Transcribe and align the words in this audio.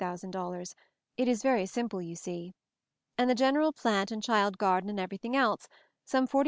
00, 0.17 0.63
it 1.15 1.27
is 1.27 1.43
very 1.43 1.67
simple, 1.67 2.01
you 2.01 2.15
see; 2.15 2.55
and 3.19 3.29
the 3.29 3.35
general 3.35 3.71
plant 3.71 4.09
and 4.09 4.23
child 4.23 4.57
garden, 4.57 4.89
and 4.89 4.99
everything 4.99 5.35
else, 5.35 5.67
some 6.05 6.27
$40,000. 6.27 6.39